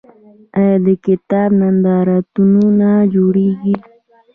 [0.57, 3.75] آیا د کتاب نندارتونونه جوړیږي؟